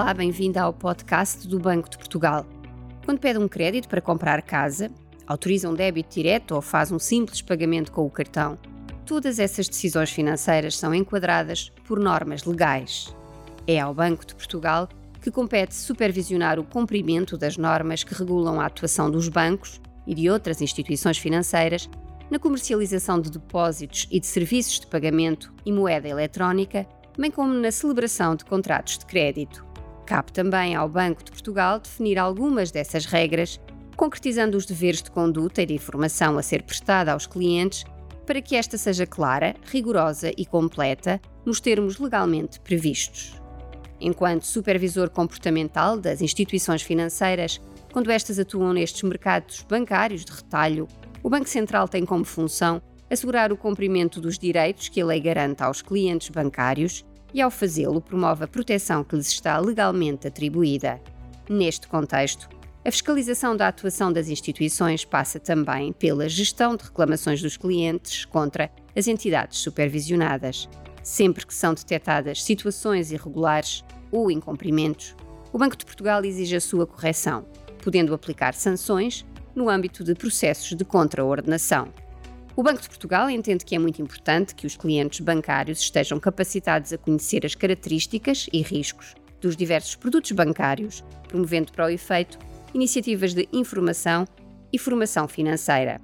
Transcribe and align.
Olá, 0.00 0.14
bem-vinda 0.14 0.62
ao 0.62 0.72
podcast 0.72 1.48
do 1.48 1.58
Banco 1.58 1.90
de 1.90 1.98
Portugal. 1.98 2.46
Quando 3.04 3.18
pede 3.18 3.36
um 3.36 3.48
crédito 3.48 3.88
para 3.88 4.00
comprar 4.00 4.40
casa, 4.42 4.92
autoriza 5.26 5.68
um 5.68 5.74
débito 5.74 6.14
direto 6.14 6.54
ou 6.54 6.62
faz 6.62 6.92
um 6.92 7.00
simples 7.00 7.42
pagamento 7.42 7.90
com 7.90 8.06
o 8.06 8.10
cartão, 8.10 8.56
todas 9.04 9.40
essas 9.40 9.66
decisões 9.66 10.12
financeiras 10.12 10.76
são 10.76 10.94
enquadradas 10.94 11.72
por 11.84 11.98
normas 11.98 12.44
legais. 12.44 13.12
É 13.66 13.80
ao 13.80 13.92
Banco 13.92 14.24
de 14.24 14.36
Portugal 14.36 14.88
que 15.20 15.32
compete 15.32 15.74
supervisionar 15.74 16.60
o 16.60 16.64
cumprimento 16.64 17.36
das 17.36 17.56
normas 17.56 18.04
que 18.04 18.14
regulam 18.14 18.60
a 18.60 18.66
atuação 18.66 19.10
dos 19.10 19.28
bancos 19.28 19.80
e 20.06 20.14
de 20.14 20.30
outras 20.30 20.62
instituições 20.62 21.18
financeiras 21.18 21.90
na 22.30 22.38
comercialização 22.38 23.20
de 23.20 23.32
depósitos 23.32 24.06
e 24.12 24.20
de 24.20 24.28
serviços 24.28 24.78
de 24.78 24.86
pagamento 24.86 25.52
e 25.66 25.72
moeda 25.72 26.06
eletrónica, 26.06 26.86
bem 27.18 27.32
como 27.32 27.52
na 27.52 27.72
celebração 27.72 28.36
de 28.36 28.44
contratos 28.44 28.96
de 28.96 29.04
crédito. 29.04 29.66
Cabe 30.08 30.32
também 30.32 30.74
ao 30.74 30.88
Banco 30.88 31.22
de 31.22 31.30
Portugal 31.30 31.78
definir 31.78 32.18
algumas 32.18 32.70
dessas 32.70 33.04
regras, 33.04 33.60
concretizando 33.94 34.56
os 34.56 34.64
deveres 34.64 35.02
de 35.02 35.10
conduta 35.10 35.60
e 35.60 35.66
de 35.66 35.74
informação 35.74 36.38
a 36.38 36.42
ser 36.42 36.62
prestada 36.62 37.12
aos 37.12 37.26
clientes, 37.26 37.84
para 38.24 38.40
que 38.40 38.56
esta 38.56 38.78
seja 38.78 39.06
clara, 39.06 39.54
rigorosa 39.66 40.32
e 40.34 40.46
completa 40.46 41.20
nos 41.44 41.60
termos 41.60 41.98
legalmente 41.98 42.58
previstos. 42.58 43.38
Enquanto 44.00 44.46
supervisor 44.46 45.10
comportamental 45.10 45.98
das 45.98 46.22
instituições 46.22 46.80
financeiras, 46.80 47.60
quando 47.92 48.10
estas 48.10 48.38
atuam 48.38 48.72
nestes 48.72 49.02
mercados 49.02 49.60
bancários 49.68 50.24
de 50.24 50.32
retalho, 50.32 50.88
o 51.22 51.28
Banco 51.28 51.50
Central 51.50 51.86
tem 51.86 52.06
como 52.06 52.24
função 52.24 52.80
assegurar 53.10 53.52
o 53.52 53.58
cumprimento 53.58 54.22
dos 54.22 54.38
direitos 54.38 54.88
que 54.88 55.02
a 55.02 55.04
lei 55.04 55.20
garanta 55.20 55.66
aos 55.66 55.82
clientes 55.82 56.30
bancários 56.30 57.04
e, 57.32 57.40
ao 57.40 57.50
fazê-lo, 57.50 58.00
promove 58.00 58.44
a 58.44 58.48
proteção 58.48 59.04
que 59.04 59.16
lhes 59.16 59.28
está 59.28 59.58
legalmente 59.58 60.26
atribuída. 60.26 61.00
Neste 61.48 61.88
contexto, 61.88 62.48
a 62.84 62.90
fiscalização 62.90 63.56
da 63.56 63.68
atuação 63.68 64.12
das 64.12 64.28
instituições 64.28 65.04
passa 65.04 65.38
também 65.38 65.92
pela 65.92 66.28
gestão 66.28 66.76
de 66.76 66.84
reclamações 66.84 67.42
dos 67.42 67.56
clientes 67.56 68.24
contra 68.24 68.70
as 68.96 69.06
entidades 69.06 69.58
supervisionadas. 69.58 70.68
Sempre 71.02 71.46
que 71.46 71.54
são 71.54 71.74
detectadas 71.74 72.42
situações 72.42 73.12
irregulares 73.12 73.84
ou 74.10 74.30
incumprimentos, 74.30 75.14
o 75.52 75.58
Banco 75.58 75.76
de 75.76 75.84
Portugal 75.84 76.24
exige 76.24 76.56
a 76.56 76.60
sua 76.60 76.86
correção, 76.86 77.46
podendo 77.82 78.14
aplicar 78.14 78.54
sanções 78.54 79.26
no 79.54 79.68
âmbito 79.68 80.04
de 80.04 80.14
processos 80.14 80.76
de 80.76 80.84
contraordenação. 80.84 81.88
O 82.58 82.62
Banco 82.64 82.82
de 82.82 82.88
Portugal 82.88 83.30
entende 83.30 83.64
que 83.64 83.76
é 83.76 83.78
muito 83.78 84.02
importante 84.02 84.52
que 84.52 84.66
os 84.66 84.76
clientes 84.76 85.20
bancários 85.20 85.78
estejam 85.78 86.18
capacitados 86.18 86.92
a 86.92 86.98
conhecer 86.98 87.46
as 87.46 87.54
características 87.54 88.48
e 88.52 88.62
riscos 88.62 89.14
dos 89.40 89.54
diversos 89.54 89.94
produtos 89.94 90.32
bancários, 90.32 91.04
promovendo 91.28 91.70
para 91.70 91.86
o 91.86 91.88
efeito 91.88 92.36
iniciativas 92.74 93.32
de 93.32 93.48
informação 93.52 94.24
e 94.72 94.76
formação 94.76 95.28
financeira. 95.28 96.00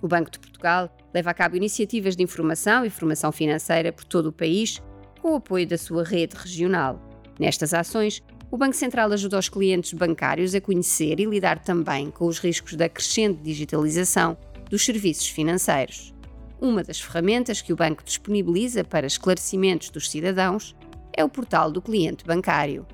O 0.00 0.06
Banco 0.06 0.30
de 0.30 0.38
Portugal 0.38 0.96
leva 1.12 1.30
a 1.32 1.34
cabo 1.34 1.56
iniciativas 1.56 2.14
de 2.14 2.22
informação 2.22 2.84
e 2.84 2.90
formação 2.90 3.32
financeira 3.32 3.92
por 3.92 4.04
todo 4.04 4.26
o 4.26 4.32
país, 4.32 4.80
com 5.20 5.32
o 5.32 5.36
apoio 5.38 5.66
da 5.66 5.76
sua 5.76 6.04
rede 6.04 6.36
regional. 6.36 7.02
Nestas 7.36 7.74
ações, 7.74 8.22
o 8.48 8.56
Banco 8.56 8.76
Central 8.76 9.10
ajuda 9.10 9.40
os 9.40 9.48
clientes 9.48 9.92
bancários 9.92 10.54
a 10.54 10.60
conhecer 10.60 11.18
e 11.18 11.24
lidar 11.24 11.58
também 11.58 12.12
com 12.12 12.26
os 12.26 12.38
riscos 12.38 12.74
da 12.74 12.88
crescente 12.88 13.42
digitalização 13.42 14.38
dos 14.68 14.84
serviços 14.84 15.28
financeiros. 15.28 16.14
Uma 16.60 16.82
das 16.82 17.00
ferramentas 17.00 17.60
que 17.60 17.72
o 17.72 17.76
banco 17.76 18.02
disponibiliza 18.02 18.82
para 18.82 19.06
esclarecimentos 19.06 19.90
dos 19.90 20.10
cidadãos 20.10 20.74
é 21.12 21.24
o 21.24 21.28
portal 21.28 21.70
do 21.70 21.82
cliente 21.82 22.24
bancário, 22.24 22.86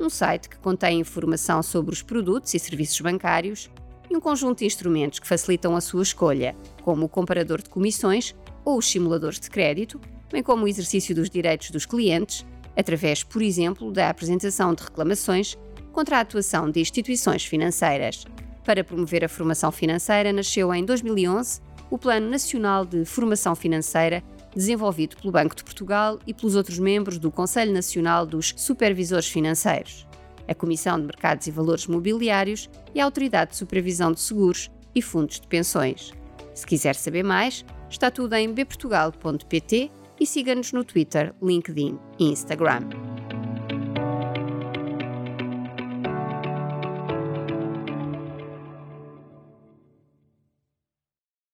um 0.00 0.10
site 0.10 0.48
que 0.48 0.58
contém 0.58 1.00
informação 1.00 1.62
sobre 1.62 1.92
os 1.92 2.02
produtos 2.02 2.52
e 2.54 2.58
serviços 2.58 3.00
bancários 3.00 3.70
e 4.10 4.16
um 4.16 4.20
conjunto 4.20 4.58
de 4.58 4.66
instrumentos 4.66 5.18
que 5.18 5.26
facilitam 5.26 5.76
a 5.76 5.80
sua 5.80 6.02
escolha, 6.02 6.56
como 6.82 7.06
o 7.06 7.08
comparador 7.08 7.62
de 7.62 7.70
comissões 7.70 8.34
ou 8.64 8.78
os 8.78 8.90
simuladores 8.90 9.40
de 9.40 9.50
crédito, 9.50 10.00
bem 10.30 10.42
como 10.42 10.64
o 10.64 10.68
exercício 10.68 11.14
dos 11.14 11.30
direitos 11.30 11.70
dos 11.70 11.86
clientes 11.86 12.44
através, 12.76 13.22
por 13.22 13.40
exemplo, 13.40 13.92
da 13.92 14.08
apresentação 14.08 14.74
de 14.74 14.82
reclamações 14.82 15.56
contra 15.92 16.18
a 16.18 16.20
atuação 16.20 16.70
de 16.70 16.80
instituições 16.80 17.44
financeiras. 17.44 18.24
Para 18.64 18.82
promover 18.82 19.24
a 19.24 19.28
formação 19.28 19.70
financeira, 19.70 20.32
nasceu 20.32 20.74
em 20.74 20.84
2011 20.84 21.60
o 21.90 21.98
Plano 21.98 22.30
Nacional 22.30 22.84
de 22.84 23.04
Formação 23.04 23.54
Financeira, 23.54 24.22
desenvolvido 24.54 25.16
pelo 25.16 25.32
Banco 25.32 25.54
de 25.54 25.62
Portugal 25.62 26.18
e 26.26 26.32
pelos 26.32 26.56
outros 26.56 26.78
membros 26.78 27.18
do 27.18 27.30
Conselho 27.30 27.72
Nacional 27.72 28.24
dos 28.24 28.54
Supervisores 28.56 29.28
Financeiros, 29.28 30.06
a 30.48 30.54
Comissão 30.54 30.98
de 30.98 31.06
Mercados 31.06 31.46
e 31.46 31.50
Valores 31.50 31.86
Mobiliários 31.86 32.70
e 32.94 33.00
a 33.00 33.04
Autoridade 33.04 33.50
de 33.50 33.56
Supervisão 33.58 34.12
de 34.12 34.20
Seguros 34.20 34.70
e 34.94 35.02
Fundos 35.02 35.40
de 35.40 35.46
Pensões. 35.46 36.12
Se 36.54 36.66
quiser 36.66 36.94
saber 36.94 37.22
mais, 37.22 37.64
está 37.90 38.10
tudo 38.10 38.34
em 38.34 38.52
bportugal.pt 38.52 39.90
e 40.18 40.26
siga-nos 40.26 40.72
no 40.72 40.84
Twitter, 40.84 41.34
LinkedIn 41.42 41.98
e 42.18 42.26
Instagram. 42.30 42.80